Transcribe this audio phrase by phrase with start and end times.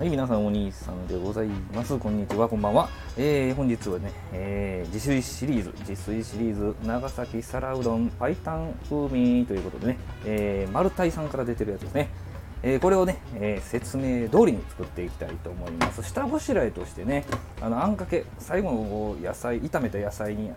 [0.00, 1.98] はい、皆さんお兄さんでございます。
[1.98, 2.88] こんにちは、こんばんは。
[3.18, 12.08] えー、本日はね、えー、自炊シリーズ、自炊シリーズ、長崎皿うどん、パイタン風味ということでね、えー、マルタイさんから出てるやつですね。
[12.62, 16.02] えー、これをね、えー、説明通りに作っていきたいと思います。
[16.02, 17.26] 下ごしらえとしてね、
[17.60, 20.50] あのあんかけ、最後の野菜、炒めた野菜に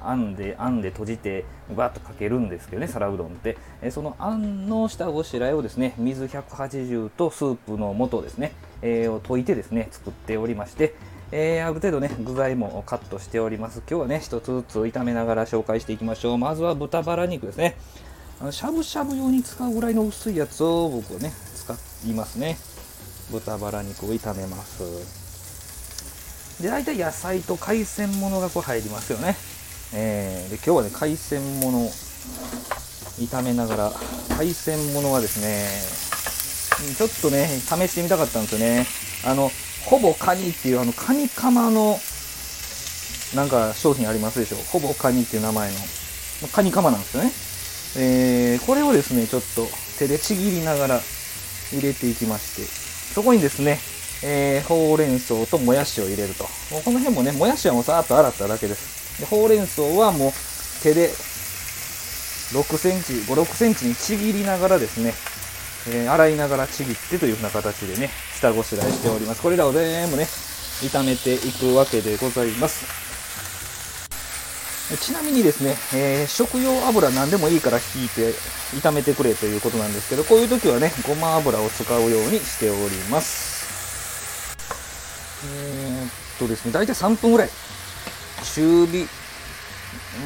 [0.00, 1.44] あんであんで閉じて
[1.74, 10.94] バッとかけるんですけどね皿うどんってえそのあんの下ごしらえをですね水180とスープの素ですね、えー、を溶いてですね作っておりまして
[11.32, 13.82] えー、ある程度ね具材もカットしております。
[13.90, 16.38] 今日はね一つずつ炒めながら紹介していきましょう。
[16.38, 17.76] まずは豚バラ肉ですね。
[18.52, 21.74] しゃぶしゃぶ用に使うぐらいの薄いやつを僕はね使
[22.06, 22.56] いますね。
[23.32, 24.84] 豚バラ肉を炒めます。
[26.62, 29.34] で大体野菜と海鮮ものがこう入りますよね。
[29.94, 31.88] えー、で今日はね海鮮もの
[33.18, 33.92] 炒めながら
[34.36, 36.15] 海鮮ものはですね
[36.96, 38.86] ちょっとね試してみたかったんですよね
[39.24, 39.50] あの
[39.84, 41.98] ほぼカニっていうあのカニカマの
[43.34, 45.78] なんか商品ありますでしょほぼカニっていう名前の
[46.52, 47.30] カニカマなんですよね
[47.98, 49.66] えー、これをですねちょっと
[49.98, 51.00] 手でちぎりながら
[51.72, 52.62] 入れていきまして
[53.14, 53.78] そこにですね
[54.22, 56.44] えー、ほうれん草ともやしを入れると。
[56.72, 59.20] もうこの辺もね、もやしはもうさーっと洗っただけです。
[59.20, 60.32] でほうれん草はもう
[60.82, 65.12] 手で6センチ、5、6センチにちぎりながらですね、
[65.88, 69.42] えー、洗いながらちぎってというような形でね、下ごしらえしております。
[69.42, 73.06] これらを全部ね、炒めていくわけでございます。
[75.00, 78.32] ちなみにですね、えー、食用油何でもいいから引いて
[78.80, 83.66] 炒めてくれということなんですけど、こういう時はね、ごま油を使うようにしております。
[85.44, 87.50] えー、っとですね、大体3分ぐらい
[88.54, 89.08] 中火、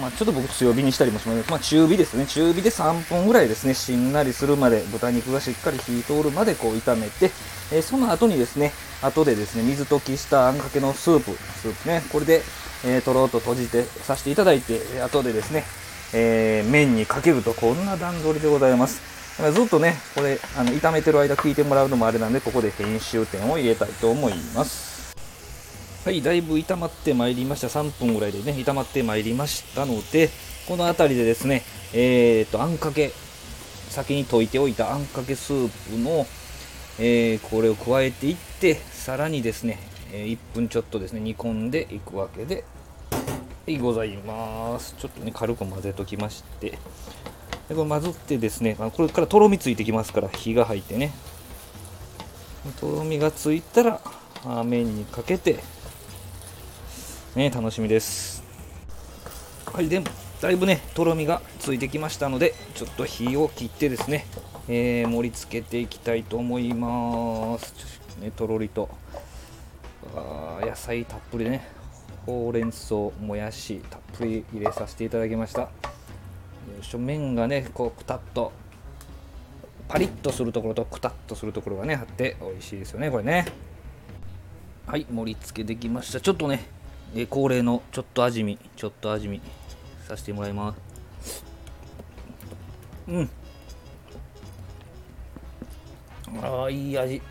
[0.00, 2.26] まあ、ちょっと僕強火にしたりもしますまあ、中火ですね。
[2.26, 7.30] 中火で3分ぐらいですね、しんなりするまで、豚肉がしっかり火通るまでこう炒めて、
[7.72, 12.42] えー、その後にですね、後でですね、水溶きしたあんかけのスープ、スープね、これで、
[12.84, 15.64] えー、とろっと閉じてさせていただいて、後でですね、
[16.12, 19.00] えー、麺にかけるとこんな段取りでございます。
[19.38, 24.95] だからずっとね、これ、あの、炒めてる間聞いてもらうのもあれなんで、ここで編集点を入れたいと思います。
[26.06, 27.66] はい、だいぶ炒まってまいりました。
[27.66, 30.30] 3分ぐらいでね、炒まってまいりましたので、
[30.68, 33.10] この辺りでですね、えー、と、あんかけ、
[33.88, 36.24] 先に溶いておいたあんかけスープの、
[37.00, 39.80] えー、これを加えていって、さらにですね、
[40.12, 42.62] え1分ちょっとですね、煮込んでいくわけで、
[43.10, 43.18] は
[43.66, 44.94] い、ございます。
[44.96, 46.78] ちょっとね、軽く混ぜときまして、
[47.68, 51.12] でこれ混ぜてですね、これからとろみついてきますから、火が入ってね、
[52.78, 54.00] とろみがついたら、
[54.64, 55.58] 麺にかけて、
[57.36, 58.42] ね、楽しみです。
[59.66, 60.06] はい、でも、
[60.40, 64.24] だいぶね、とろみがついてきましたので、ちょっと火を切ってですね、
[64.68, 67.74] えー、盛り付けていきたいと思います。
[68.14, 68.88] とね、とろりと。
[70.14, 71.68] あ野菜たっぷりね、
[72.24, 75.60] ほうれん草、もやしたっぷり入れさせていただきました。
[75.60, 75.68] よ
[76.80, 78.50] いしょ、麺がね、こう、くたっと、
[79.88, 83.44] パリッとするところとくたっとするところがね、あって美味しいですよね、これね。
[84.86, 86.20] はい、盛り付けできました。
[86.20, 86.74] ちょっとね、
[87.16, 89.40] え、恒例のちょっと味見ちょっと味見
[90.06, 90.74] させてもらいま
[91.24, 91.44] す。
[93.08, 93.30] うん。
[96.42, 97.22] ああいい味。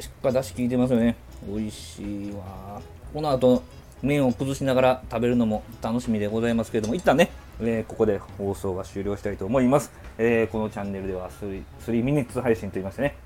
[0.00, 1.16] しっかり出し効いてますよね。
[1.46, 2.80] 美味しいわ。
[3.12, 3.62] この後
[4.02, 7.30] 麺を崩しながら食べるのも楽しみでございますけれども一旦ね、
[7.60, 13.16] えー、ここで放送が終了したいと思います、えー、このチャンネルでは 3, 3ミニッツ配信といいましてね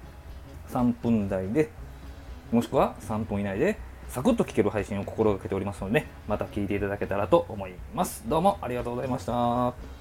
[0.70, 1.70] 3分台で
[2.52, 8.22] もしくは3分以内でサクッと聞ける配信を心がけておりますので、また聞いていただけたらと思います。
[8.26, 9.95] どうもありがとうございました。